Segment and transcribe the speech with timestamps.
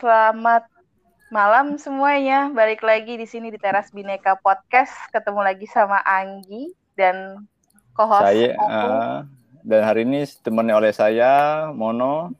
[0.00, 0.64] selamat
[1.28, 2.48] malam semuanya.
[2.56, 4.96] Balik lagi di sini di Teras Bineka Podcast.
[5.12, 7.44] Ketemu lagi sama Anggi dan
[7.92, 9.28] co-host saya uh,
[9.60, 12.32] dan hari ini temannya oleh saya Mono.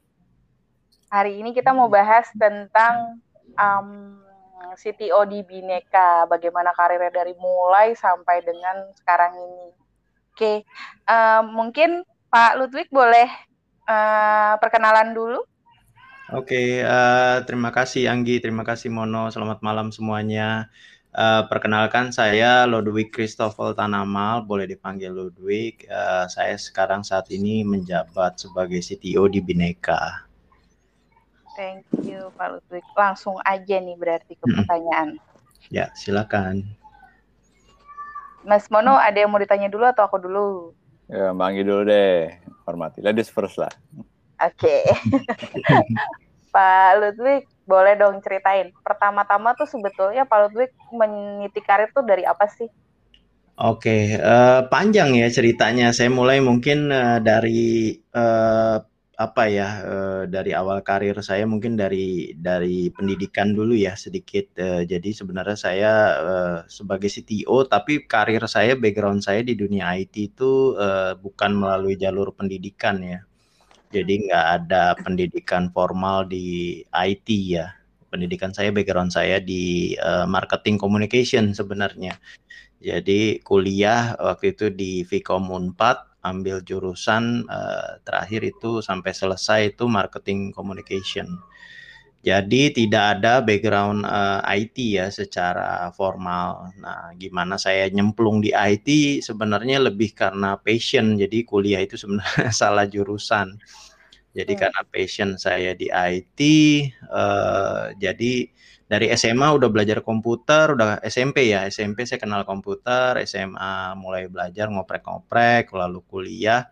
[1.13, 3.21] Hari ini kita mau bahas tentang
[3.61, 4.17] um,
[4.81, 9.69] CTO di Bineka, bagaimana karirnya dari mulai sampai dengan sekarang ini.
[10.33, 10.65] Oke,
[11.13, 13.29] uh, mungkin Pak Ludwig boleh
[13.85, 15.45] uh, perkenalan dulu.
[16.31, 20.71] Oke, uh, terima kasih Anggi, terima kasih Mono, selamat malam semuanya.
[21.11, 25.91] Uh, perkenalkan saya Ludwig Christopher Tanamal, boleh dipanggil Ludwig.
[25.91, 30.23] Uh, saya sekarang saat ini menjabat sebagai CTO di Bineka.
[31.59, 32.87] Thank you Pak Ludwig.
[32.95, 35.19] Langsung aja nih berarti ke pertanyaan.
[35.67, 36.63] Ya, silakan.
[38.47, 40.79] Mas Mono, ada yang mau ditanya dulu atau aku dulu?
[41.11, 42.39] Ya, Mbak Anggi dulu deh.
[42.71, 43.03] Hormati.
[43.03, 43.75] Ladies first lah.
[44.39, 44.87] Oke.
[44.87, 45.83] Okay.
[46.51, 48.75] Pak Ludwig, boleh dong ceritain.
[48.83, 52.67] Pertama-tama tuh sebetulnya Pak Ludwig meniti karir tuh dari apa sih?
[53.61, 55.93] Oke, uh, panjang ya ceritanya.
[55.93, 58.81] Saya mulai mungkin uh, dari uh,
[59.21, 64.57] apa ya uh, dari awal karir saya mungkin dari dari pendidikan dulu ya sedikit.
[64.57, 65.93] Uh, jadi sebenarnya saya
[66.25, 72.01] uh, sebagai CTO, tapi karir saya, background saya di dunia IT itu uh, bukan melalui
[72.01, 73.21] jalur pendidikan ya.
[73.91, 77.75] Jadi nggak ada pendidikan formal di IT ya.
[78.11, 82.19] Pendidikan saya, background saya di uh, marketing communication sebenarnya.
[82.79, 89.85] Jadi kuliah waktu itu di Vkom Unpad, ambil jurusan uh, terakhir itu sampai selesai itu
[89.91, 91.27] marketing communication.
[92.21, 96.69] Jadi tidak ada background uh, IT ya secara formal.
[96.77, 101.17] Nah, gimana saya nyemplung di IT sebenarnya lebih karena passion.
[101.17, 103.57] Jadi kuliah itu sebenarnya salah jurusan.
[104.31, 104.61] Jadi hmm.
[104.63, 106.39] karena passion saya di IT,
[107.11, 108.33] uh, eh, jadi
[108.91, 114.71] dari SMA udah belajar komputer, udah SMP ya, SMP saya kenal komputer, SMA mulai belajar
[114.71, 116.67] ngoprek-ngoprek, lalu kuliah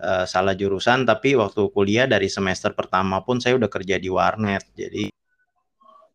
[0.00, 4.64] uh, salah jurusan, tapi waktu kuliah dari semester pertama pun saya udah kerja di warnet,
[4.76, 5.12] jadi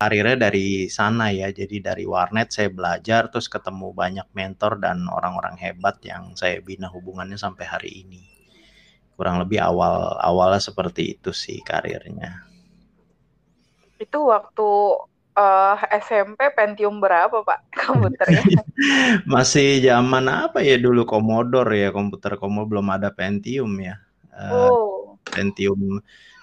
[0.02, 5.58] karirnya dari sana ya, jadi dari warnet saya belajar, terus ketemu banyak mentor dan orang-orang
[5.62, 8.31] hebat yang saya bina hubungannya sampai hari ini
[9.16, 12.46] kurang lebih awal awalnya seperti itu sih karirnya.
[14.02, 14.70] Itu waktu
[15.38, 18.44] uh, eh, SMP Pentium berapa Pak komputernya?
[19.34, 23.96] Masih zaman apa ya dulu Commodore ya komputer Commodore belum ada Pentium ya.
[24.32, 25.20] Uh, oh.
[25.28, 26.02] Pentium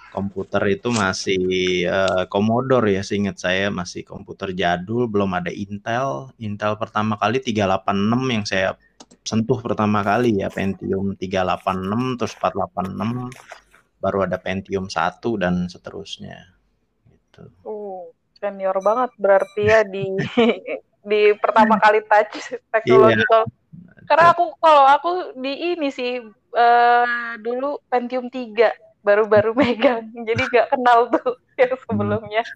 [0.09, 1.41] komputer itu masih
[1.85, 8.33] uh, Commodore ya seingat saya masih komputer jadul belum ada Intel Intel pertama kali 386
[8.33, 8.73] yang saya
[9.23, 16.55] sentuh pertama kali ya Pentium 386 terus 486 baru ada Pentium 1 dan seterusnya
[17.11, 17.51] gitu.
[17.67, 20.15] Oh, senior banget berarti ya di
[21.09, 23.41] di pertama kali touch teknologi iya.
[24.09, 26.17] Karena aku kalau aku di ini sih
[26.57, 30.11] uh, dulu Pentium 3 baru-baru megang.
[30.11, 32.43] Jadi gak kenal tuh yang sebelumnya.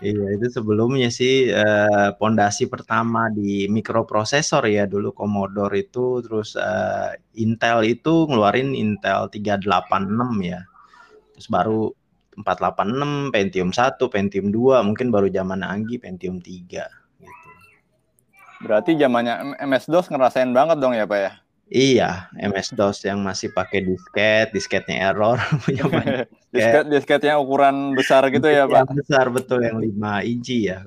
[0.00, 4.88] Iya itu sebelumnya sih uh, pondasi pertama di mikroprosesor ya.
[4.88, 9.68] Dulu Commodore itu terus uh, Intel itu ngeluarin Intel 386
[10.40, 10.64] ya.
[11.36, 11.92] Terus baru
[12.40, 16.64] 486 Pentium 1 Pentium 2 mungkin baru zaman Anggi Pentium 3
[17.20, 17.48] gitu.
[18.64, 21.32] Berarti zamannya MS DOS ngerasain banget dong ya Pak ya
[21.66, 25.34] Iya, MS-DOS yang masih pakai disket, disketnya error,
[25.66, 26.86] punya banyak disket.
[26.86, 28.94] disketnya ukuran besar gitu ya, Pak?
[28.94, 30.86] besar betul, yang 5 inci ya.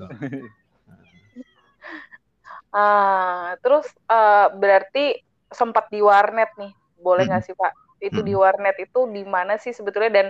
[2.80, 5.20] ah, terus uh, berarti
[5.52, 7.52] sempat di warnet nih, boleh nggak hmm.
[7.52, 7.72] sih Pak?
[8.00, 8.28] Itu hmm.
[8.32, 10.26] di warnet itu di mana sih sebetulnya dan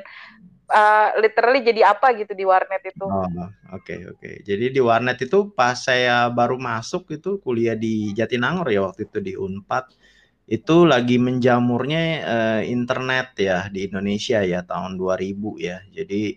[0.66, 3.06] uh, literally jadi apa gitu di warnet itu?
[3.06, 3.38] Oh, oke
[3.70, 4.18] okay, oke.
[4.18, 4.34] Okay.
[4.42, 9.18] Jadi di warnet itu pas saya baru masuk itu kuliah di Jatinangor ya waktu itu
[9.22, 10.09] di Unpad
[10.50, 15.78] itu lagi menjamurnya uh, internet ya di Indonesia ya tahun 2000 ya.
[15.94, 16.34] Jadi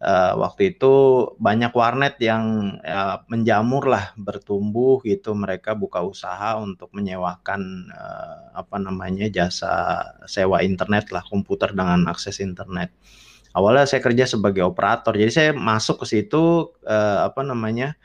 [0.00, 0.94] uh, waktu itu
[1.36, 8.76] banyak warnet yang uh, menjamur lah bertumbuh gitu mereka buka usaha untuk menyewakan uh, apa
[8.80, 12.88] namanya jasa sewa internet lah komputer dengan akses internet.
[13.52, 15.12] Awalnya saya kerja sebagai operator.
[15.12, 18.00] Jadi saya masuk ke situ uh, apa namanya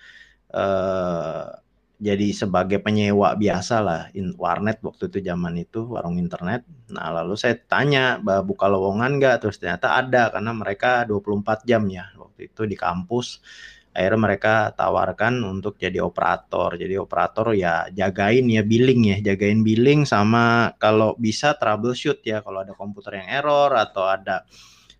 [0.51, 1.55] uh,
[1.97, 6.61] jadi sebagai penyewa biasa lah in warnet waktu itu zaman itu warung internet.
[6.93, 12.05] Nah lalu saya tanya buka lowongan nggak terus ternyata ada karena mereka 24 jam ya
[12.13, 13.41] waktu itu di kampus.
[13.97, 16.77] Akhirnya mereka tawarkan untuk jadi operator.
[16.77, 22.61] Jadi operator ya jagain ya billing ya, jagain billing sama kalau bisa troubleshoot ya kalau
[22.61, 24.45] ada komputer yang error atau ada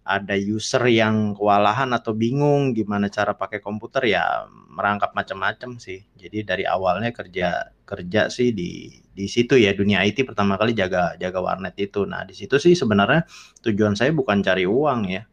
[0.08, 6.08] ada user yang kewalahan atau bingung gimana cara pakai komputer ya merangkap macam-macam sih.
[6.16, 11.20] Jadi dari awalnya kerja kerja sih di di situ ya dunia IT pertama kali jaga
[11.20, 12.08] jaga warnet itu.
[12.08, 13.28] Nah, di situ sih sebenarnya
[13.68, 15.28] tujuan saya bukan cari uang ya.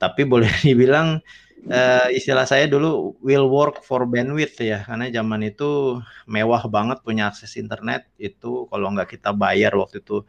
[0.00, 1.20] Tapi boleh dibilang
[1.66, 5.98] uh, istilah saya dulu will work for bandwidth ya karena zaman itu
[6.30, 10.22] mewah banget punya akses internet itu kalau nggak kita bayar waktu itu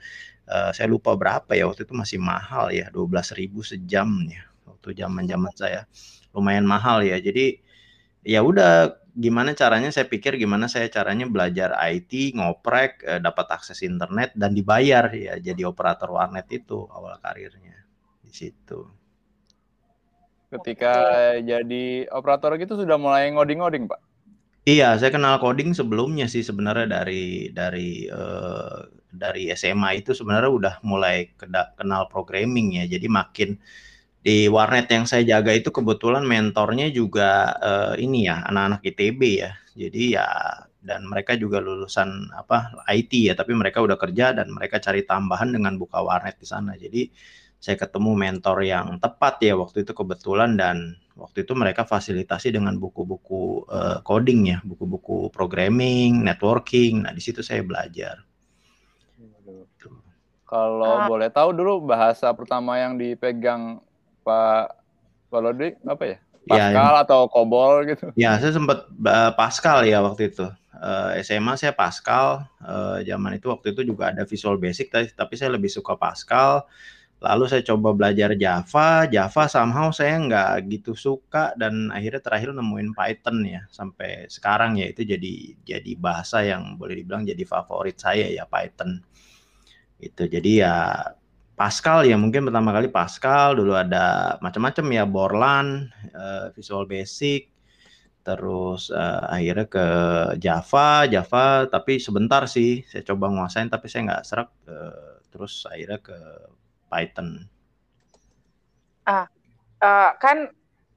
[0.50, 5.24] uh, saya lupa berapa ya waktu itu masih mahal ya 12.000 sejam ya waktu zaman
[5.30, 5.86] zaman saya
[6.34, 7.62] lumayan mahal ya jadi
[8.26, 13.84] ya udah gimana caranya saya pikir gimana saya caranya belajar IT ngoprek eh, dapat akses
[13.84, 17.84] internet dan dibayar ya jadi operator warnet itu awal karirnya
[18.24, 18.99] di situ.
[20.50, 21.46] Ketika Oke.
[21.46, 24.02] jadi operator gitu sudah mulai ngoding-ngoding, Pak?
[24.70, 30.76] Iya, saya kenal coding sebelumnya sih sebenarnya dari dari uh, dari SMA itu sebenarnya udah
[30.86, 31.34] mulai
[31.78, 32.86] kenal programming ya.
[32.86, 33.58] Jadi makin
[34.20, 39.52] di warnet yang saya jaga itu kebetulan mentornya juga uh, ini ya anak-anak ITB ya.
[39.74, 40.28] Jadi ya
[40.80, 45.50] dan mereka juga lulusan apa IT ya, tapi mereka udah kerja dan mereka cari tambahan
[45.56, 46.78] dengan buka warnet di sana.
[46.78, 47.10] Jadi
[47.60, 52.80] saya ketemu mentor yang tepat ya waktu itu kebetulan dan waktu itu mereka fasilitasi dengan
[52.80, 57.04] buku-buku uh, coding ya, buku-buku programming, networking.
[57.04, 58.24] Nah, di situ saya belajar.
[60.48, 63.84] Kalau uh, boleh tahu dulu bahasa pertama yang dipegang
[64.24, 64.74] Pak
[65.30, 66.18] Balodi apa ya?
[66.50, 68.08] ya Pascal ya, atau Kobol gitu?
[68.16, 70.48] Ya, saya sempat uh, Pascal ya waktu itu.
[70.80, 72.48] Uh, SMA saya Pascal.
[72.64, 76.66] Uh, zaman itu waktu itu juga ada Visual Basic, tapi, tapi saya lebih suka Pascal
[77.20, 82.96] Lalu saya coba belajar Java, Java somehow saya nggak gitu suka dan akhirnya terakhir nemuin
[82.96, 85.34] Python ya sampai sekarang ya itu jadi
[85.68, 89.04] jadi bahasa yang boleh dibilang jadi favorit saya ya Python.
[90.00, 90.76] Itu jadi ya
[91.60, 97.52] Pascal ya mungkin pertama kali Pascal dulu ada macam-macam ya Borland, uh, Visual Basic,
[98.24, 99.88] terus uh, akhirnya ke
[100.40, 106.00] Java, Java tapi sebentar sih saya coba nguasain tapi saya nggak serak uh, terus akhirnya
[106.00, 106.16] ke
[106.90, 107.46] Python?
[109.06, 109.26] Ah,
[109.82, 110.50] uh, kan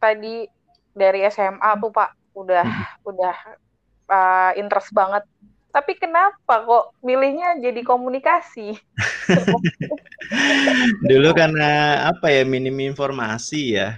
[0.02, 0.48] tadi
[0.92, 3.08] dari SMA tuh Pak udah hmm.
[3.08, 3.36] udah
[4.08, 5.24] uh, interest banget.
[5.72, 8.76] Tapi kenapa kok milihnya jadi komunikasi?
[11.08, 13.96] Dulu karena apa ya minim informasi ya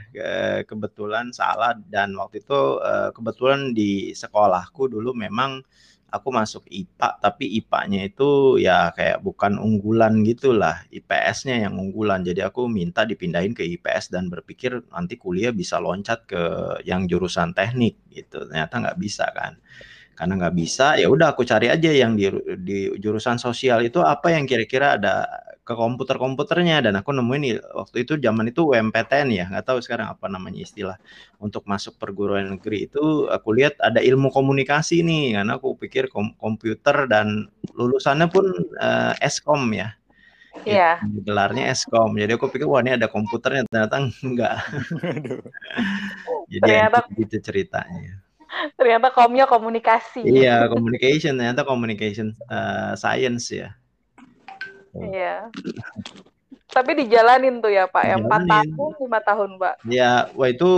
[0.70, 5.67] kebetulan salah dan waktu itu eh, kebetulan di sekolahku dulu memang
[6.15, 12.23] aku masuk IPA tapi IPA-nya itu ya kayak bukan unggulan gitulah IPS-nya yang unggulan.
[12.23, 16.43] Jadi aku minta dipindahin ke IPS dan berpikir nanti kuliah bisa loncat ke
[16.87, 18.47] yang jurusan teknik gitu.
[18.47, 19.59] Ternyata nggak bisa kan.
[20.15, 22.31] Karena nggak bisa ya udah aku cari aja yang di,
[22.63, 23.83] di jurusan sosial.
[23.83, 25.27] Itu apa yang kira-kira ada
[25.65, 30.29] ke komputer-komputernya dan aku nemuin waktu itu zaman itu UMPTN ya nggak tahu sekarang apa
[30.29, 30.97] namanya istilah
[31.41, 36.37] untuk masuk perguruan negeri itu aku lihat ada ilmu komunikasi nih karena aku pikir kom
[36.37, 38.47] komputer dan lulusannya pun
[38.77, 39.97] uh, Eskom ya
[40.63, 41.03] Iya.
[41.03, 41.27] Yeah.
[41.27, 42.15] Gelarnya Eskom.
[42.15, 44.63] Jadi aku pikir wah ini ada komputernya ternyata enggak.
[46.55, 48.23] Jadi ternyata gitu ceritanya.
[48.79, 50.23] Ternyata komnya komunikasi.
[50.23, 53.75] Iya, communication ternyata communication uh, science ya.
[54.98, 55.51] Iya.
[56.74, 59.74] Tapi dijalanin tuh ya Pak, ya empat tahun, lima tahun Pak.
[59.86, 60.72] Ya, wah itu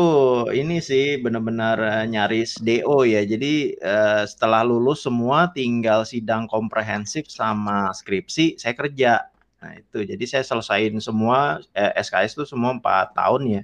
[0.53, 3.25] ini sih benar-benar uh, nyaris DO ya.
[3.25, 9.25] Jadi uh, setelah lulus semua tinggal sidang komprehensif sama skripsi, saya kerja.
[9.65, 13.63] Nah itu, jadi saya selesaiin semua eh, SKS itu semua empat tahun ya.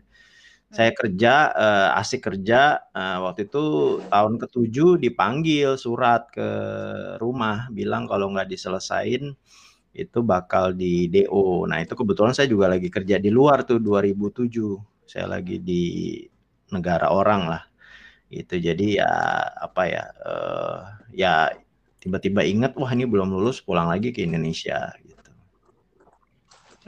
[0.72, 0.98] Saya hmm.
[1.04, 2.80] kerja, uh, asik kerja.
[2.96, 3.64] Uh, waktu itu
[4.08, 6.48] tahun ketujuh dipanggil surat ke
[7.20, 9.36] rumah, bilang kalau nggak diselesain
[9.92, 11.68] itu bakal di DO.
[11.68, 15.04] Nah, itu kebetulan saya juga lagi kerja di luar tuh 2007.
[15.04, 15.84] Saya lagi di
[16.72, 17.62] negara orang lah.
[18.32, 19.12] Itu jadi ya
[19.60, 20.80] apa ya uh,
[21.12, 21.52] ya
[22.00, 25.30] tiba-tiba ingat wah ini belum lulus pulang lagi ke Indonesia gitu.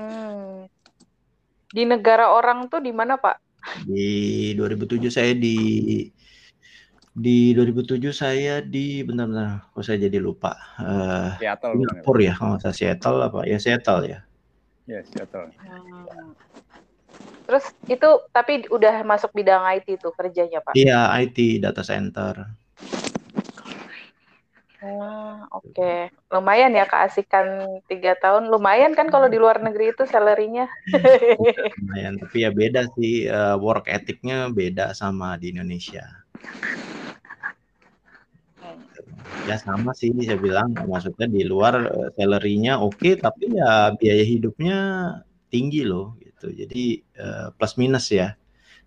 [0.01, 0.65] Hmm.
[1.75, 3.37] Di negara orang tuh di mana, Pak?
[3.85, 5.57] Di 2007 saya di
[7.15, 10.59] di 2007 saya di benar-benar kok saya jadi lupa.
[10.83, 11.79] Uh, Seattle.
[11.79, 13.41] Singapura ya, kalau saya Seattle apa?
[13.47, 14.19] Ya Seattle ya.
[14.91, 15.55] Ya Seattle.
[15.63, 16.35] Hmm.
[17.47, 20.75] Terus itu tapi udah masuk bidang IT tuh kerjanya Pak?
[20.75, 22.51] Iya IT data center.
[24.85, 25.73] Ah, oke.
[25.73, 26.13] Okay.
[26.35, 28.51] Lumayan ya keasikan tiga tahun.
[28.51, 30.69] Lumayan kan kalau di luar negeri itu salary-nya.
[31.81, 36.24] Lumayan, tapi ya beda sih uh, work ethicnya beda sama di Indonesia
[39.45, 44.25] ya sama sih saya bilang maksudnya di luar uh, salary-nya oke okay, tapi ya biaya
[44.25, 44.77] hidupnya
[45.53, 46.51] tinggi loh gitu.
[46.51, 48.35] Jadi uh, plus minus ya.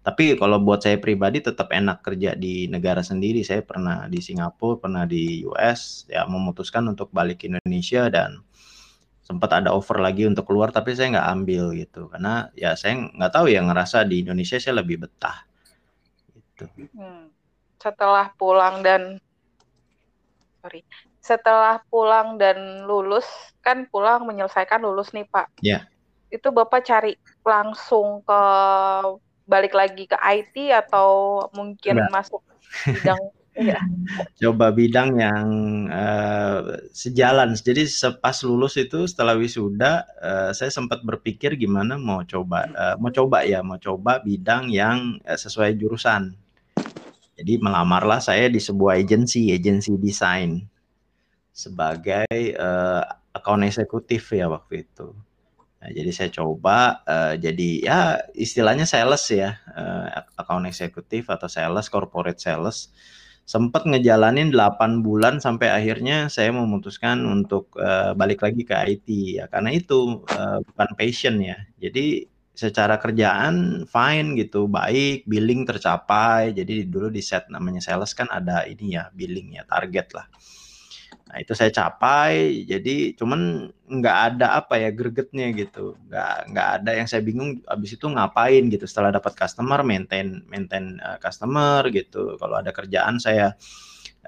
[0.03, 3.43] Tapi kalau buat saya pribadi tetap enak kerja di negara sendiri.
[3.43, 8.39] Saya pernah di Singapura, pernah di US, ya memutuskan untuk balik ke Indonesia dan
[9.27, 13.27] sempat ada offer lagi untuk keluar tapi saya nggak ambil gitu karena ya saya nggak
[13.35, 15.43] tahu ya ngerasa di Indonesia saya lebih betah
[16.31, 16.63] gitu.
[16.95, 17.27] Hmm.
[17.77, 19.21] Setelah pulang dan
[20.61, 20.81] sorry
[21.27, 23.27] setelah pulang dan lulus
[23.59, 25.59] kan pulang menyelesaikan lulus nih Pak.
[25.59, 25.67] Ya.
[25.67, 25.81] Yeah.
[26.39, 28.41] Itu Bapak cari langsung ke
[29.47, 32.11] balik lagi ke IT atau mungkin Enggak.
[32.15, 32.41] masuk
[32.87, 33.19] bidang
[33.71, 33.79] ya.
[34.39, 35.47] Coba bidang yang
[35.91, 37.55] uh, sejalan.
[37.59, 43.11] Jadi sepas lulus itu setelah wisuda uh, saya sempat berpikir gimana mau coba uh, mau
[43.11, 46.46] coba ya mau coba bidang yang uh, sesuai jurusan.
[47.37, 50.57] Jadi melamarlah saya di sebuah agensi, agensi desain
[51.53, 52.25] sebagai
[52.57, 55.13] uh, account eksekutif ya waktu itu.
[55.77, 57.99] Nah, jadi saya coba uh, jadi ya
[58.33, 62.89] istilahnya sales ya, uh, account eksekutif atau sales, corporate sales.
[63.47, 69.07] Sempat ngejalanin 8 bulan sampai akhirnya saya memutuskan untuk uh, balik lagi ke IT
[69.39, 71.55] ya karena itu uh, bukan passion ya.
[71.79, 72.27] Jadi
[72.57, 76.57] secara kerjaan fine gitu, baik, billing tercapai.
[76.57, 80.27] Jadi dulu di set namanya sales kan ada ini ya, billing ya, target lah.
[81.27, 86.91] Nah itu saya capai, jadi cuman nggak ada apa ya gregetnya gitu, nggak nggak ada
[86.95, 87.59] yang saya bingung.
[87.67, 92.39] Abis itu ngapain gitu setelah dapat customer, maintain maintain uh, customer gitu.
[92.39, 93.59] Kalau ada kerjaan saya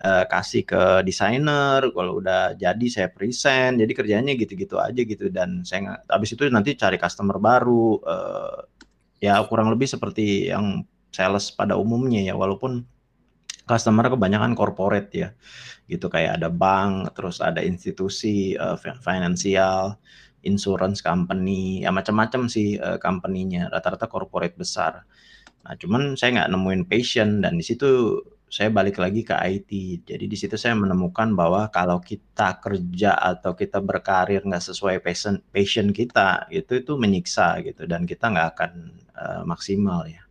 [0.04, 3.80] uh, kasih ke desainer, kalau udah jadi saya present.
[3.80, 8.00] Jadi kerjanya gitu-gitu aja gitu dan saya abis itu nanti cari customer baru.
[8.04, 8.58] Uh,
[9.20, 12.88] ya kurang lebih seperti yang sales pada umumnya ya, walaupun
[13.68, 15.30] customer kebanyakan corporate ya
[15.90, 19.98] gitu kayak ada bank, terus ada institusi uh, finansial,
[20.46, 25.04] insurance company, ya macam-macam sih uh, company-nya, rata-rata corporate besar.
[25.66, 29.72] Nah, cuman saya nggak nemuin passion dan di situ saya balik lagi ke IT.
[30.10, 35.38] Jadi di situ saya menemukan bahwa kalau kita kerja atau kita berkarir nggak sesuai passion
[35.54, 38.72] passion kita, itu itu menyiksa gitu dan kita nggak akan
[39.14, 40.26] uh, maksimal ya.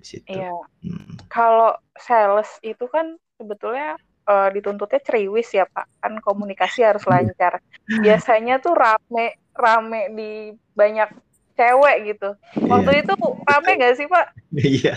[0.00, 0.32] Di situ.
[0.32, 0.56] Iya.
[0.88, 1.20] Hmm.
[1.28, 7.12] Kalau sales itu kan sebetulnya uh, dituntutnya ceriwis ya Pak, kan komunikasi harus iya.
[7.20, 7.52] lancar.
[7.84, 10.30] Biasanya tuh rame rame di
[10.72, 11.27] banyak
[11.58, 12.30] cewek gitu.
[12.70, 13.02] Waktu yeah.
[13.02, 13.12] itu
[13.42, 14.26] rame gak sih Pak?
[14.54, 14.94] Iya,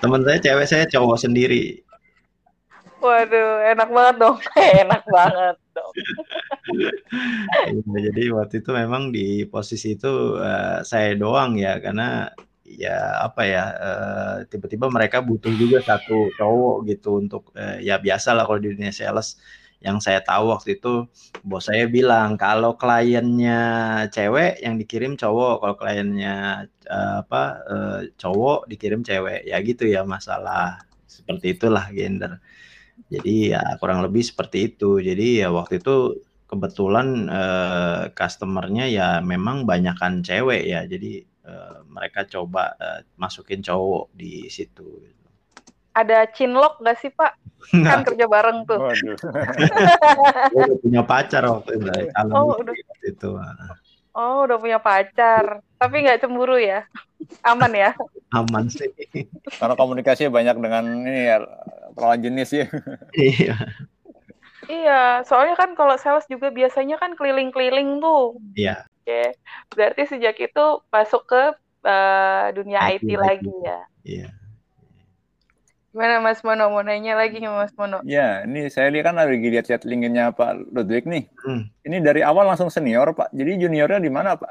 [0.00, 1.84] teman saya cewek saya cowok sendiri.
[3.02, 4.38] Waduh, enak banget dong,
[4.82, 5.92] enak banget dong.
[7.66, 12.30] ya, jadi waktu itu memang di posisi itu uh, saya doang ya, karena
[12.62, 18.32] ya apa ya uh, tiba-tiba mereka butuh juga satu cowok gitu untuk uh, ya biasa
[18.32, 19.36] lah kalau di dunia sales
[19.82, 21.10] yang saya tahu waktu itu
[21.42, 23.60] bos saya bilang kalau kliennya
[24.14, 25.62] cewek yang dikirim cowok.
[25.62, 29.42] Kalau kliennya uh, apa uh, cowok dikirim cewek.
[29.50, 32.38] Ya gitu ya masalah seperti itulah gender.
[33.10, 35.02] Jadi ya kurang lebih seperti itu.
[35.02, 40.86] Jadi ya waktu itu kebetulan uh, customernya ya memang banyakkan cewek ya.
[40.86, 45.02] Jadi uh, mereka coba uh, masukin cowok di situ.
[45.92, 47.36] Ada cinlok gak sih Pak?
[47.70, 48.80] Kan kerja bareng tuh.
[48.80, 49.16] Waduh.
[50.58, 51.88] udah punya pacar waktu itu.
[52.34, 52.74] Oh, udah.
[53.06, 53.38] Itu.
[54.12, 55.62] Oh, udah punya pacar.
[55.78, 56.84] Tapi nggak cemburu ya?
[57.46, 57.94] Aman ya?
[58.38, 58.88] Aman sih.
[59.60, 61.38] Karena komunikasinya banyak dengan ini ya,
[61.96, 62.66] lawan jenis ya.
[63.14, 63.56] Iya.
[64.70, 68.38] Iya, soalnya kan kalau sales juga biasanya kan keliling-keliling tuh.
[68.54, 68.86] Iya.
[69.02, 69.34] Oke,
[69.74, 71.42] berarti sejak itu masuk ke
[71.82, 73.80] uh, dunia IT, IT lagi ya.
[74.06, 74.28] Iya.
[75.92, 76.72] Gimana Mas Mono?
[76.72, 78.00] Mau nanya lagi nggak Mas Mono?
[78.08, 81.28] Ya, ini saya lihat kan lagi lihat chat linknya Pak Ludwig nih.
[81.44, 81.68] Hmm.
[81.84, 83.28] Ini dari awal langsung senior Pak.
[83.36, 84.50] Jadi juniornya di mana Pak?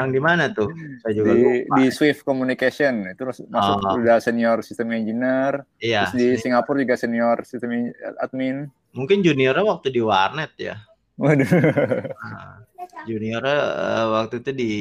[0.00, 0.72] Yang di mana tuh?
[1.04, 1.76] Saya juga di, lupa.
[1.76, 3.04] di Swift Communication.
[3.12, 4.00] Itu terus masuk oh.
[4.00, 5.60] udah senior sistem engineer.
[5.76, 6.08] Iya.
[6.08, 7.92] Terus di Singapura juga senior sistem
[8.24, 8.72] admin.
[8.96, 10.80] Mungkin juniornya waktu di warnet ya.
[11.20, 11.44] Waduh.
[11.44, 12.64] Nah,
[13.06, 14.72] junior uh, waktu itu di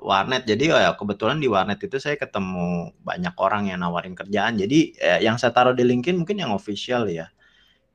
[0.00, 0.48] warnet.
[0.48, 4.56] Jadi oh ya kebetulan di warnet itu saya ketemu banyak orang yang nawarin kerjaan.
[4.56, 7.28] Jadi eh, yang saya taruh di LinkedIn mungkin yang official ya.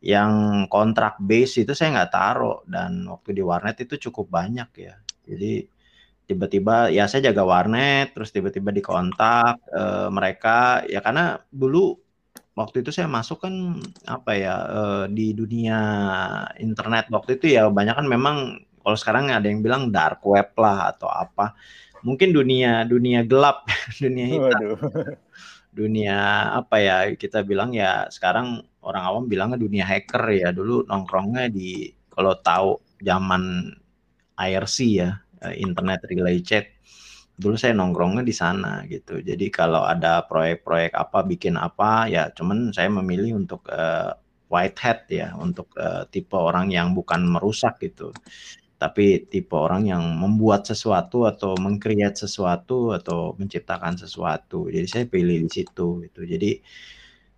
[0.04, 4.96] Yang kontrak base itu saya nggak taruh dan waktu di warnet itu cukup banyak ya.
[5.26, 5.66] Jadi
[6.26, 12.02] tiba-tiba ya saya jaga warnet terus tiba-tiba dikontak uh, mereka ya karena dulu
[12.58, 13.78] waktu itu saya masuk kan
[14.10, 15.78] apa ya uh, di dunia
[16.58, 18.38] internet waktu itu ya banyak kan memang
[18.86, 21.58] kalau sekarang ada yang bilang dark web lah atau apa.
[22.06, 23.66] Mungkin dunia dunia gelap,
[24.04, 24.78] dunia hitam.
[24.78, 24.78] Waduh.
[25.74, 30.54] Dunia apa ya kita bilang ya sekarang orang awam bilangnya dunia hacker ya.
[30.54, 33.74] Dulu nongkrongnya di kalau tahu zaman
[34.38, 36.78] IRC ya, eh, Internet Relay Chat.
[37.36, 39.20] dulu saya nongkrongnya di sana gitu.
[39.20, 44.16] Jadi kalau ada proyek-proyek apa bikin apa ya cuman saya memilih untuk uh,
[44.48, 48.16] white hat ya untuk uh, tipe orang yang bukan merusak gitu.
[48.76, 54.68] Tapi tipe orang yang membuat sesuatu atau mengcreate sesuatu atau menciptakan sesuatu.
[54.68, 56.22] Jadi saya pilih di situ gitu.
[56.28, 56.60] Jadi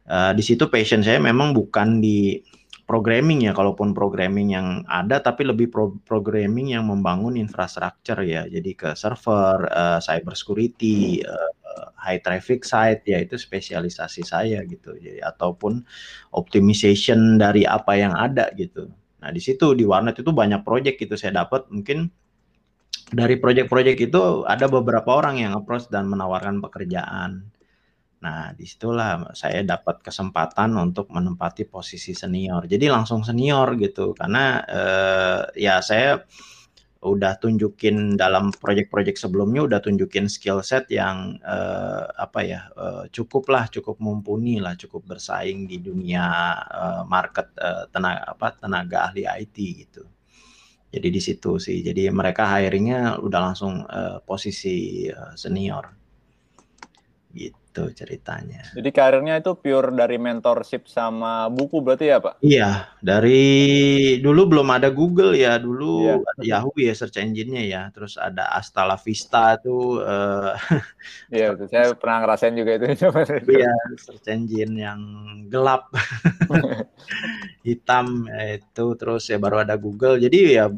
[0.09, 2.41] uh, di situ passion saya memang bukan di
[2.87, 8.47] programming ya, kalaupun programming yang ada, tapi lebih pro programming yang membangun infrastruktur ya.
[8.47, 11.51] Jadi ke server, uh, cyber security, uh,
[11.99, 14.95] high traffic site ya itu spesialisasi saya gitu.
[14.95, 15.83] Jadi ataupun
[16.31, 18.87] optimization dari apa yang ada gitu.
[19.27, 22.07] Nah di situ di warnet itu banyak project gitu saya dapat mungkin
[23.11, 27.51] dari project-project itu ada beberapa orang yang approach dan menawarkan pekerjaan.
[28.23, 32.67] Nah, di situlah saya dapat kesempatan untuk menempati posisi senior.
[32.67, 36.19] Jadi langsung senior gitu, karena eh, ya saya
[37.01, 43.49] udah tunjukin dalam proyek-proyek sebelumnya udah tunjukin skill set yang eh, apa ya eh, cukup
[43.53, 46.25] lah, cukup mumpuni lah, cukup bersaing di dunia
[46.65, 50.03] eh, market eh, tenaga apa tenaga ahli IT gitu.
[50.87, 51.83] Jadi di situ sih.
[51.83, 56.06] Jadi mereka hiringnya udah langsung eh, posisi eh, senior.
[57.37, 58.65] Gitu ceritanya.
[58.73, 62.41] Jadi karirnya itu pure dari mentorship sama buku berarti ya Pak?
[62.41, 63.45] Iya, dari
[64.17, 66.57] dulu belum ada Google ya, dulu iya.
[66.57, 70.01] Yahoo ya search engine-nya ya, terus ada Asta La Vista tuh.
[70.01, 70.57] Uh,
[71.29, 72.85] iya, saya pernah ngerasain juga itu.
[73.61, 74.99] Iya, search engine yang
[75.53, 75.93] gelap,
[77.67, 80.17] hitam ya itu, terus ya baru ada Google.
[80.17, 80.73] Jadi ya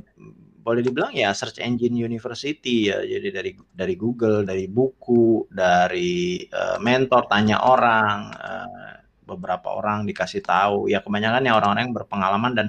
[0.70, 3.02] boleh dibilang ya search engine university ya.
[3.02, 8.94] Jadi dari dari Google dari buku dari uh, mentor tanya orang uh,
[9.26, 10.86] beberapa orang dikasih tahu.
[10.94, 12.68] Ya kebanyakan ya orang-orang yang berpengalaman dan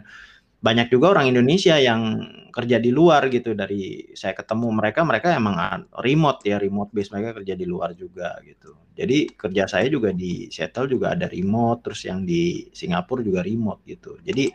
[0.65, 3.53] banyak juga orang Indonesia yang kerja di luar gitu.
[3.53, 5.61] Dari saya ketemu mereka mereka emang
[6.01, 8.81] remote ya remote base mereka kerja di luar juga gitu.
[8.97, 13.85] Jadi kerja saya juga di Seattle juga ada remote terus yang di Singapura juga remote
[13.85, 14.17] gitu.
[14.25, 14.49] Jadi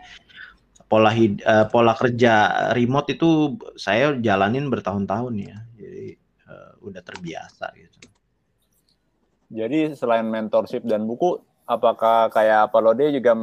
[0.85, 2.33] pola hid, uh, pola kerja
[2.77, 5.57] remote itu saya jalanin bertahun-tahun ya.
[5.77, 6.05] Jadi
[6.45, 8.09] uh, udah terbiasa gitu.
[9.49, 13.33] Jadi selain mentorship dan buku apakah kayak Palode juga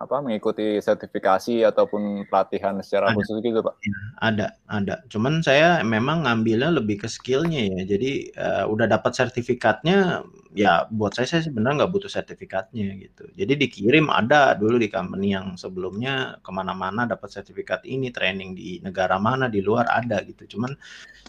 [0.00, 3.20] apa mengikuti sertifikasi ataupun pelatihan secara ada.
[3.20, 3.76] khusus gitu pak?
[3.84, 4.94] Iya, ada, ada.
[5.12, 7.80] Cuman saya memang ngambilnya lebih ke skillnya ya.
[7.84, 10.24] Jadi uh, udah dapat sertifikatnya,
[10.56, 13.28] ya buat saya saya sebenarnya nggak butuh sertifikatnya gitu.
[13.36, 18.80] Jadi dikirim ada dulu di company yang sebelumnya ke mana-mana dapat sertifikat ini, training di
[18.80, 20.56] negara mana di luar ada gitu.
[20.56, 20.72] Cuman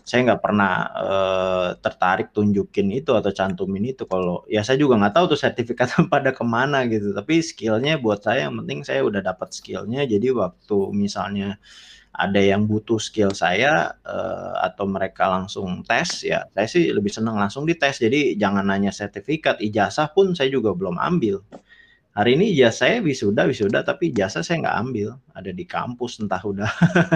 [0.01, 5.13] saya nggak pernah uh, tertarik tunjukin itu atau cantumin itu kalau ya saya juga nggak
[5.13, 9.21] tahu tuh sertifikat pada ke mana gitu tapi skillnya buat saya yang penting saya udah
[9.25, 10.05] dapat skillnya.
[10.05, 11.57] Jadi waktu misalnya
[12.11, 17.39] ada yang butuh skill saya uh, atau mereka langsung tes ya saya sih lebih senang
[17.39, 17.97] langsung dites.
[18.03, 21.41] Jadi jangan nanya sertifikat ijazah pun saya juga belum ambil.
[22.11, 25.09] Hari ini jasa saya wisuda wisuda tapi jasa saya nggak ambil.
[25.31, 26.67] Ada di kampus entah udah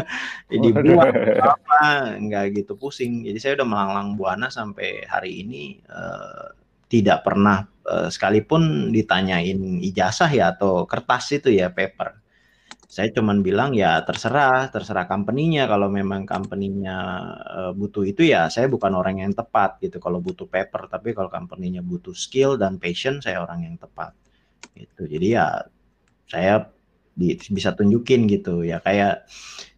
[0.64, 1.12] dibuat
[1.44, 3.28] apa nggak gitu pusing.
[3.28, 6.56] Jadi saya udah melanglang buana sampai hari ini uh,
[6.88, 7.68] tidak pernah
[8.10, 12.26] sekalipun ditanyain ijazah ya atau kertas itu ya paper.
[12.86, 15.68] Saya cuman bilang ya terserah terserah company-nya.
[15.68, 16.98] Kalau memang company-nya
[17.44, 20.88] uh, butuh itu ya saya bukan orang yang tepat gitu kalau butuh paper.
[20.88, 24.16] Tapi kalau company-nya butuh skill dan passion saya orang yang tepat.
[24.74, 25.12] Gitu.
[25.12, 25.66] Jadi ya
[26.30, 26.72] saya
[27.52, 28.64] bisa tunjukin gitu.
[28.64, 29.28] Ya kayak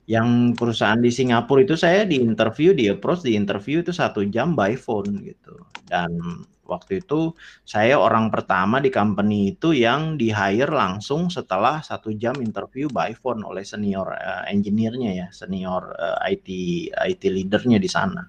[0.08, 4.56] yang perusahaan di Singapura itu saya di interview di approach di interview itu satu jam
[4.56, 5.58] by phone gitu.
[5.89, 6.12] Dan
[6.68, 12.36] waktu itu saya orang pertama di company itu yang di hire langsung setelah satu jam
[12.44, 16.48] interview by phone oleh senior uh, engineer-nya ya senior uh, IT
[16.94, 18.28] IT leadernya di sana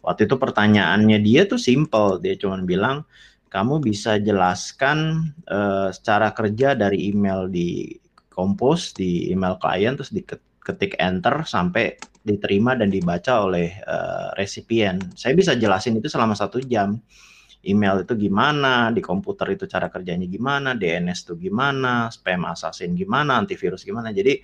[0.00, 3.04] waktu itu pertanyaannya dia tuh simple dia cuma bilang
[3.52, 7.98] kamu bisa jelaskan uh, secara kerja dari email di
[8.30, 15.00] compose di email klien terus diketik enter sampai diterima dan dibaca oleh uh, resipien.
[15.16, 17.00] Saya bisa jelasin itu selama satu jam.
[17.60, 23.36] Email itu gimana, di komputer itu cara kerjanya gimana, DNS itu gimana, spam assassin gimana,
[23.36, 24.16] antivirus gimana.
[24.16, 24.40] Jadi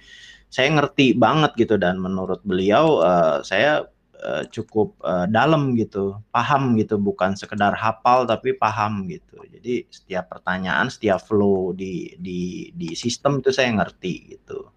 [0.53, 1.81] saya ngerti banget gitu.
[1.81, 3.89] Dan menurut beliau uh, saya
[4.21, 9.41] uh, cukup uh, dalam gitu, paham gitu, bukan sekedar hafal tapi paham gitu.
[9.49, 14.69] Jadi setiap pertanyaan, setiap flow di di di sistem itu saya ngerti gitu.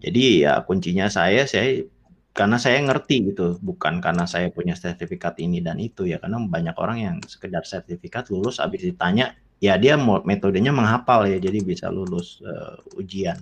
[0.00, 1.82] Jadi ya kuncinya saya saya
[2.30, 6.76] karena saya ngerti gitu, bukan karena saya punya sertifikat ini dan itu ya, karena banyak
[6.78, 12.38] orang yang sekedar sertifikat lulus habis ditanya, ya dia metodenya menghafal ya, jadi bisa lulus
[12.46, 13.36] uh, ujian.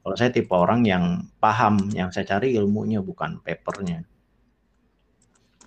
[0.00, 4.06] Kalau saya tipe orang yang paham, yang saya cari ilmunya bukan papernya.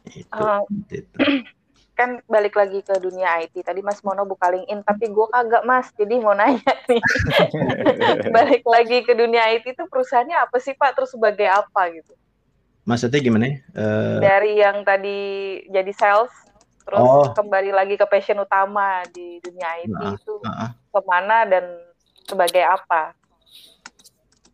[0.10, 1.18] Itu, uh, itu.
[2.00, 3.62] Kan balik lagi ke dunia IT.
[3.62, 5.94] Tadi Mas Mono buka LinkedIn, tapi gue kagak Mas.
[5.94, 7.02] Jadi mau nanya nih.
[8.36, 10.98] balik lagi ke dunia IT itu perusahaannya apa sih Pak?
[10.98, 12.18] Terus sebagai apa gitu?
[12.84, 13.48] Maksudnya gimana?
[13.72, 14.20] Uh...
[14.20, 15.20] Dari yang tadi
[15.72, 16.32] jadi sales,
[16.84, 17.32] terus oh.
[17.32, 20.72] kembali lagi ke passion utama di dunia IT nah, itu nah.
[20.76, 21.64] ke mana dan
[22.28, 23.16] sebagai apa?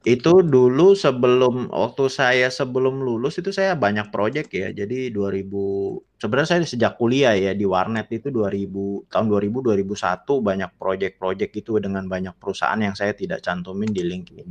[0.06, 4.72] Itu dulu sebelum waktu saya sebelum lulus itu saya banyak project ya.
[4.72, 10.72] Jadi 2000 sebenarnya saya sejak kuliah ya di warnet itu 2000 tahun 2000 2001 banyak
[10.80, 14.50] project-project itu dengan banyak perusahaan yang saya tidak cantumin di LinkedIn.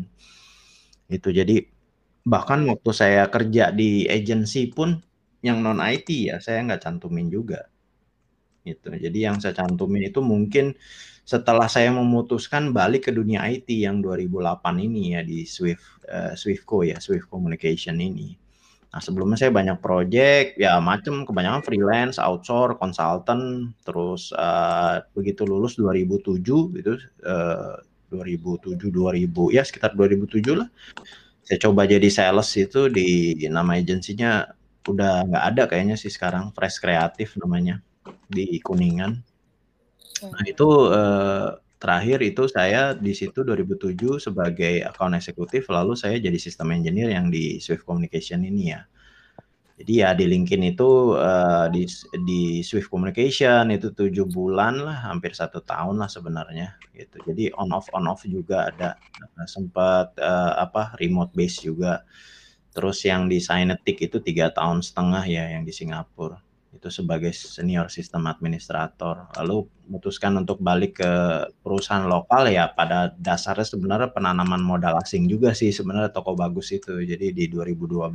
[1.09, 1.78] Itu jadi
[2.25, 4.99] bahkan waktu saya kerja di agency pun
[5.45, 7.71] yang non IT ya saya nggak cantumin juga.
[8.67, 8.91] Gitu.
[8.91, 10.75] Jadi yang saya cantumin itu mungkin
[11.29, 16.85] setelah saya memutuskan balik ke dunia IT yang 2008 ini ya di Swift uh, Swiftco
[16.85, 18.33] ya Swift Communication ini.
[18.89, 25.77] Nah sebelumnya saya banyak project ya macam kebanyakan freelance, outsource, consultant, terus uh, begitu lulus
[25.77, 26.41] 2007
[26.81, 26.97] itu
[27.29, 27.77] uh,
[28.09, 30.69] 2007 2000 ya sekitar 2007 lah.
[31.49, 34.45] Saya coba jadi sales itu di, di nama agensinya
[34.85, 36.53] udah nggak ada kayaknya sih sekarang.
[36.53, 37.81] Fresh Kreatif namanya
[38.29, 39.17] di Kuningan.
[40.29, 41.49] Nah itu eh,
[41.81, 47.33] terakhir itu saya di situ 2007 sebagai account eksekutif, lalu saya jadi sistem engineer yang
[47.33, 48.85] di Swift Communication ini ya.
[49.79, 51.87] Jadi ya di LinkedIn itu uh, di
[52.27, 57.23] di Swift Communication itu tujuh bulan lah, hampir satu tahun lah sebenarnya gitu.
[57.23, 62.03] Jadi on off on off juga ada uh, sempat uh, apa remote base juga.
[62.75, 67.91] Terus yang di Synetic itu tiga tahun setengah ya yang di Singapura itu sebagai senior
[67.91, 71.13] sistem administrator lalu memutuskan untuk balik ke
[71.65, 77.03] perusahaan lokal ya pada dasarnya sebenarnya penanaman modal asing juga sih sebenarnya toko bagus itu
[77.03, 78.07] jadi di 2012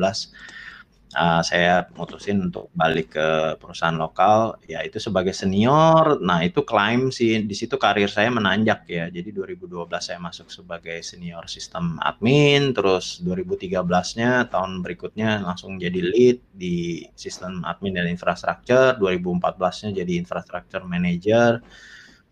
[1.14, 4.58] uh, saya mutusin untuk balik ke perusahaan lokal.
[4.66, 6.20] Ya itu sebagai senior.
[6.20, 7.42] Nah itu klaim sih.
[7.46, 9.06] Di situ karir saya menanjak ya.
[9.08, 12.74] Jadi 2012 saya masuk sebagai senior sistem admin.
[12.74, 19.00] Terus 2013-nya tahun berikutnya langsung jadi lead di sistem admin dan infrastruktur.
[19.00, 21.62] 2014-nya jadi infrastructure manager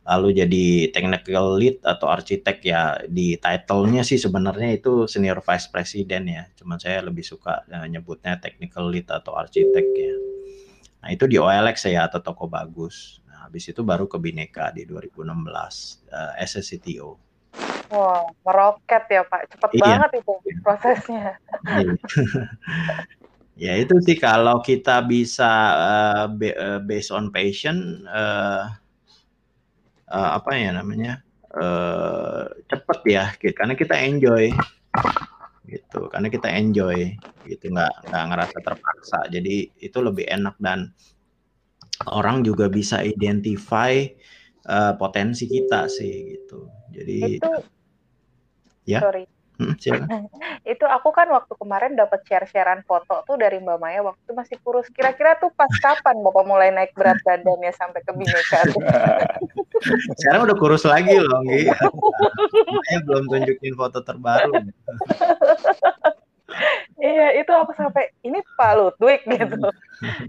[0.01, 6.25] lalu jadi technical lead atau arsitek ya di title-nya sih sebenarnya itu senior vice president
[6.25, 6.43] ya.
[6.57, 10.15] Cuman saya lebih suka ya, nyebutnya technical lead atau arsitek ya.
[11.01, 13.21] Nah, itu di OLX ya atau toko bagus.
[13.29, 15.21] Nah, habis itu baru ke Bineka di 2016
[16.13, 17.17] uh, as a CTO.
[17.91, 19.53] Wow, meroket ya Pak.
[19.53, 19.83] Cepat iya.
[19.83, 20.33] banget itu
[20.63, 21.25] prosesnya.
[21.67, 21.93] Iya.
[23.69, 26.25] ya itu sih kalau kita bisa uh,
[26.81, 28.71] based on passion uh,
[30.11, 31.23] uh, apa ya namanya
[31.55, 33.55] uh, cepet ya gitu.
[33.55, 34.51] karena kita enjoy.
[35.65, 37.15] Gitu karena kita enjoy
[37.47, 39.19] gitu nggak nggak ngerasa terpaksa.
[39.31, 40.91] Jadi itu lebih enak dan
[42.11, 44.03] orang juga bisa identify
[44.67, 46.67] uh, potensi kita sih gitu.
[46.91, 47.51] Jadi itu
[48.83, 48.99] ya?
[48.99, 49.77] Sorry Hmm,
[50.73, 54.57] itu aku kan waktu kemarin dapat share-sharean foto tuh dari Mbak Maya waktu itu masih
[54.65, 54.89] kurus.
[54.89, 58.65] Kira-kira tuh pas kapan Bapak mulai naik berat badannya sampai ke Bineka?
[60.21, 61.69] Sekarang udah kurus lagi loh, Ngi.
[62.89, 64.53] Saya belum tunjukin foto terbaru.
[67.01, 69.57] Iya, itu aku sampai ini Pak Ludwig gitu.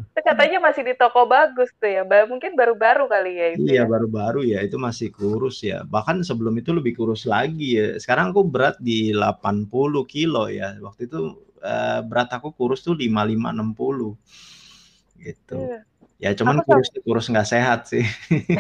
[0.08, 2.00] Itu katanya masih di toko bagus tuh ya.
[2.24, 3.64] Mungkin baru-baru kali ya itu.
[3.68, 3.90] Iya, ya.
[3.92, 4.64] baru-baru ya.
[4.64, 5.85] Itu masih kurus ya.
[5.85, 8.00] Bahkan sebelum itu lebih kurus lagi ya.
[8.00, 9.68] Sekarang aku berat di 80
[10.08, 10.72] kilo ya.
[10.80, 15.20] Waktu itu uh, berat aku kurus tuh 55 60.
[15.20, 15.61] Gitu.
[15.61, 15.80] Iya.
[16.22, 17.02] Ya cuman aku kurus sama.
[17.04, 18.06] kurus nggak sehat sih.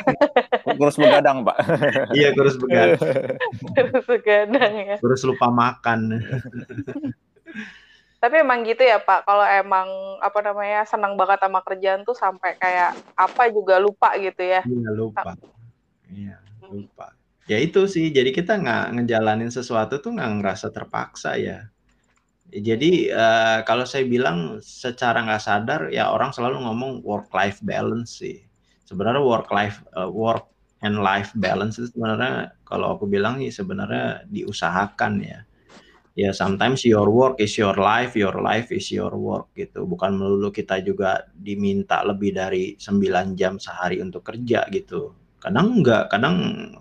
[0.76, 1.56] kurus begadang, Pak.
[2.18, 3.00] iya, kurus begadang.
[3.78, 4.96] kurus begadang ya.
[5.00, 6.20] Kurus lupa makan.
[8.22, 9.90] Tapi emang gitu ya Pak, kalau emang
[10.22, 14.62] apa namanya senang banget sama kerjaan tuh sampai kayak apa juga lupa gitu ya.
[14.62, 15.34] Iya lupa.
[16.06, 17.18] Iya lupa.
[17.50, 21.66] Ya itu sih, jadi kita nggak ngejalanin sesuatu tuh nggak ngerasa terpaksa ya.
[22.46, 28.22] Jadi uh, kalau saya bilang secara nggak sadar ya orang selalu ngomong work life balance
[28.22, 28.38] sih.
[28.86, 30.46] Sebenarnya work life uh, work
[30.86, 35.42] and life balance itu sebenarnya kalau aku bilang sih sebenarnya diusahakan ya
[36.12, 39.88] ya sometimes your work is your life, your life is your work gitu.
[39.88, 45.16] Bukan melulu kita juga diminta lebih dari 9 jam sehari untuk kerja gitu.
[45.42, 46.36] Kadang enggak, kadang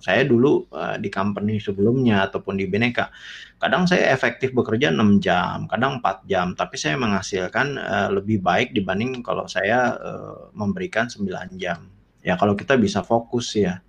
[0.05, 3.09] saya dulu uh, di company sebelumnya ataupun di Beneka,
[3.57, 8.69] kadang saya efektif bekerja 6 jam, kadang 4 jam, tapi saya menghasilkan uh, lebih baik
[8.77, 11.25] dibanding kalau saya uh, memberikan 9
[11.57, 11.89] jam.
[12.21, 13.81] Ya kalau kita bisa fokus ya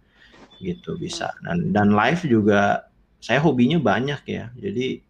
[0.65, 1.37] gitu bisa.
[1.45, 2.89] Dan dan live juga
[3.21, 4.49] saya hobinya banyak ya.
[4.57, 5.05] Jadi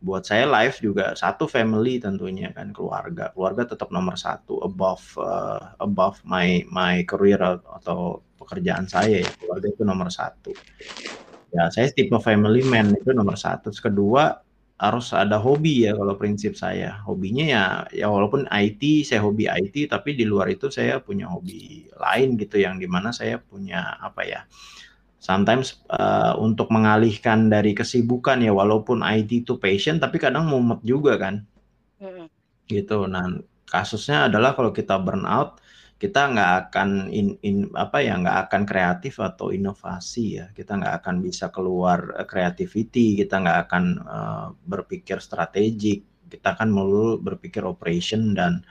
[0.00, 3.28] buat saya life juga satu family tentunya kan keluarga.
[3.36, 9.30] Keluarga tetap nomor satu above uh, above my my career atau pekerjaan saya ya.
[9.36, 10.56] Keluarga itu nomor satu.
[11.52, 13.68] Ya saya tipe family man itu nomor satu.
[13.68, 14.40] Terus kedua
[14.80, 17.04] harus ada hobi ya kalau prinsip saya.
[17.04, 21.92] Hobinya ya ya walaupun IT saya hobi IT tapi di luar itu saya punya hobi
[22.00, 24.40] lain gitu yang di mana saya punya apa ya
[25.20, 31.20] sometimes uh, untuk mengalihkan dari kesibukan ya walaupun IT itu passion tapi kadang mumet juga
[31.20, 31.44] kan.
[32.00, 32.32] Mm.
[32.64, 33.04] gitu.
[33.04, 33.28] Nah
[33.68, 35.60] kasusnya adalah kalau kita burn out
[36.00, 40.48] kita nggak akan in, in apa ya nggak akan kreatif atau inovasi ya.
[40.56, 46.08] Kita nggak akan bisa keluar uh, creativity kita nggak akan uh, berpikir strategik.
[46.32, 48.64] Kita akan melulu berpikir operation dan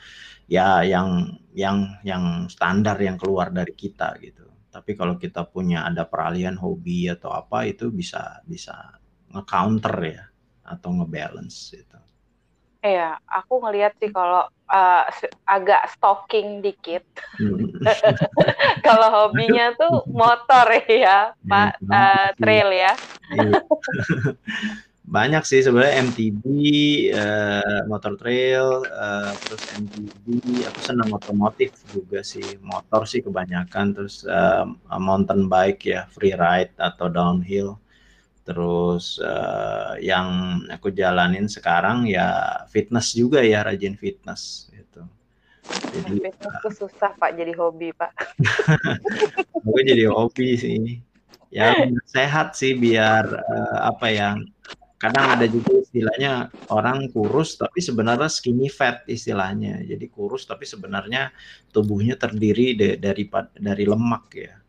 [0.49, 6.05] ya yang yang yang standar yang keluar dari kita gitu tapi kalau kita punya ada
[6.05, 9.01] peralihan hobi atau apa itu bisa bisa
[9.33, 10.23] nge-counter ya
[10.65, 11.99] atau nge-balance itu.
[12.79, 15.03] Iya, aku ngelihat sih kalau uh,
[15.43, 17.03] agak stalking dikit.
[17.35, 17.75] Hmm.
[18.87, 22.93] kalau hobinya tuh motor ya, Pak uh, trail ya.
[25.09, 30.25] Banyak sih sebenarnya MTB, uh, eh, motor trail, uh, terus MTB,
[30.69, 34.69] aku senang otomotif juga sih, motor sih kebanyakan, terus uh,
[35.01, 37.81] mountain bike ya, free ride atau downhill,
[38.45, 45.01] terus uh, yang aku jalanin sekarang ya fitness juga ya, rajin fitness gitu.
[45.89, 48.13] Jadi fitness tuh susah pak jadi hobi pak.
[49.65, 51.01] Aku jadi hobi sih,
[51.49, 51.73] ya
[52.05, 54.37] sehat sih biar uh, apa ya
[54.99, 61.31] kadang ada juga istilahnya orang kurus tapi sebenarnya skinny fat istilahnya jadi kurus tapi sebenarnya
[61.71, 63.23] tubuhnya terdiri de dari
[63.55, 64.59] dari lemak ya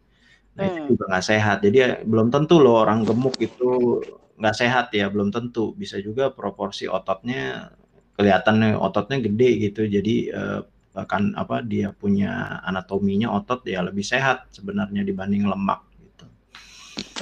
[0.55, 0.71] nah hmm.
[0.71, 3.99] itu juga nggak sehat jadi belum tentu loh orang gemuk itu
[4.39, 7.75] nggak sehat ya belum tentu bisa juga proporsi ototnya
[8.15, 14.51] kelihatan ototnya gede gitu jadi eh, bahkan apa dia punya anatominya otot ya lebih sehat
[14.51, 16.27] sebenarnya dibanding lemak gitu.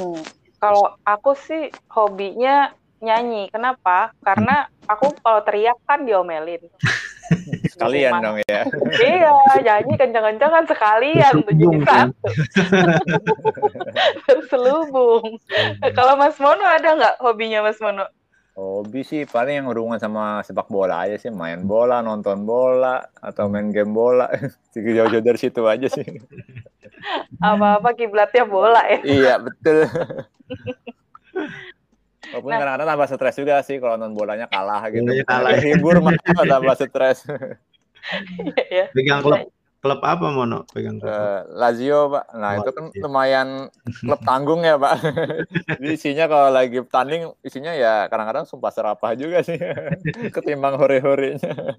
[0.00, 0.24] Hmm.
[0.58, 3.50] Kalau aku sih hobinya nyanyi.
[3.50, 4.12] Kenapa?
[4.22, 6.62] Karena aku kalau teriak kan diomelin.
[7.68, 8.64] sekalian dong ya.
[9.04, 12.28] iya, nyanyi kencang-kencang kan sekalian tuh jadi satu.
[14.24, 15.37] Terselubung.
[15.92, 18.08] Kalau Mas Mono ada nggak hobinya Mas Mono?
[18.58, 23.46] Hobi sih paling yang hubungan sama sepak bola aja sih, main bola, nonton bola, atau
[23.46, 24.26] main game bola.
[24.74, 26.02] Jauh-jauh dari situ aja sih.
[27.38, 28.98] Apa-apa kiblatnya bola ya.
[29.06, 29.87] iya, betul.
[32.34, 35.04] Walaupun nah, kadang-kadang tambah stres juga sih kalau nonton bolanya kalah gitu.
[35.04, 35.50] Bolanya kalah.
[35.56, 37.18] Hibur malah tambah stres.
[38.68, 38.86] ya.
[38.92, 40.66] Pegang klub klub apa Mono?
[40.68, 41.10] Pegang klub.
[41.10, 42.24] Uh, Lazio, Pak.
[42.34, 43.02] Nah, oh, itu kan iya.
[43.06, 43.48] lumayan
[44.02, 44.94] klub tanggung ya, Pak.
[45.78, 49.58] Jadi isinya kalau lagi tanding isinya ya kadang-kadang sumpah serapah juga sih.
[50.34, 51.78] Ketimbang hore-horenya.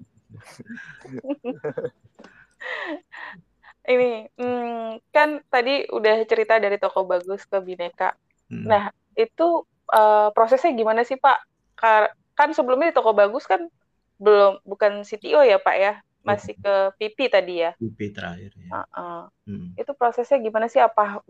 [3.90, 8.14] Ini hmm, kan tadi udah cerita dari toko bagus ke Bineka.
[8.48, 8.64] Hmm.
[8.68, 8.84] Nah,
[9.18, 11.38] itu uh, prosesnya gimana sih Pak?
[12.34, 13.68] Kan sebelumnya di toko bagus kan
[14.20, 17.72] belum bukan CTO ya Pak ya, masih ke PP tadi ya.
[17.80, 18.70] PP terakhir ya.
[18.70, 19.22] Uh -uh.
[19.48, 19.72] Hmm.
[19.76, 20.80] Itu prosesnya gimana sih?
[20.80, 21.24] Apa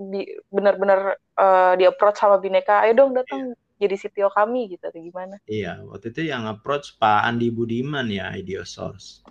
[0.51, 2.83] benar-benar uh, di approach sama Bineka?
[2.83, 3.87] Ayo dong datang yeah.
[3.87, 5.38] jadi CTO kami gitu atau gimana?
[5.46, 9.23] Iya, waktu itu yang approach Pak Andi Budiman ya Idiosource.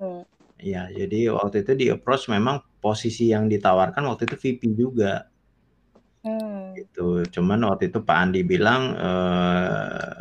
[0.00, 0.24] Hmm.
[0.62, 5.26] Iya, jadi waktu itu di approach memang posisi yang ditawarkan waktu itu VP juga.
[6.22, 6.70] Hmm.
[6.78, 7.26] Gitu.
[7.34, 10.14] Cuman waktu itu Pak Andi bilang, eee,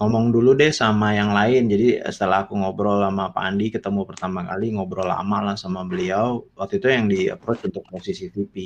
[0.00, 1.68] ngomong dulu deh sama yang lain.
[1.72, 6.46] Jadi setelah aku ngobrol sama Pak Andi, ketemu pertama kali, ngobrol lama lah sama beliau,
[6.58, 8.56] waktu itu yang di-approach untuk posisi VP.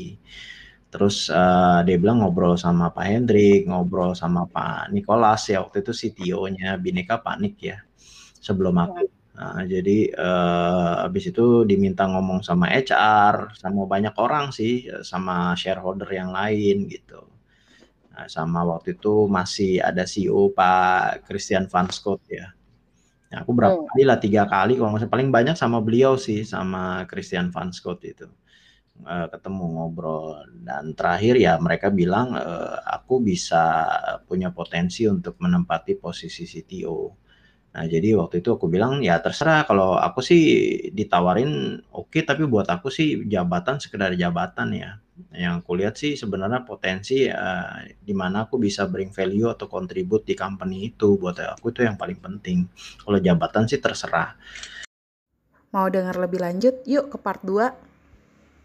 [0.92, 5.92] Terus, uh, dia bilang ngobrol sama Pak Hendrik, ngobrol sama Pak Nicholas ya, waktu itu
[5.96, 7.79] CTO-nya Bineka Panik ya,
[8.40, 9.03] sebelum aku.
[9.09, 9.22] Iya.
[9.33, 16.09] Nah, jadi uh, habis itu diminta ngomong sama HR, sama banyak orang sih, sama shareholder
[16.12, 17.33] yang lain gitu.
[18.12, 22.53] Nah, sama waktu itu masih ada CEO Pak Christian Van Scott ya.
[23.33, 23.88] Nah, aku berapa hmm.
[23.88, 28.05] kali lah tiga kali kalau nggak paling banyak sama beliau sih sama Christian Van Scott
[28.05, 28.29] itu
[29.09, 33.88] uh, ketemu ngobrol dan terakhir ya mereka bilang uh, aku bisa
[34.29, 37.16] punya potensi untuk menempati posisi CTO.
[37.73, 40.43] Nah, jadi waktu itu aku bilang, "Ya terserah kalau aku sih
[40.93, 44.91] ditawarin oke, tapi buat aku sih jabatan sekedar jabatan ya."
[45.33, 50.29] Yang aku lihat sih sebenarnya potensi, uh, di mana aku bisa bring value atau contribute
[50.29, 52.69] di company itu, buat aku itu yang paling penting.
[53.01, 54.37] Kalau jabatan sih terserah.
[55.73, 56.85] Mau dengar lebih lanjut?
[56.85, 57.92] Yuk ke part 2.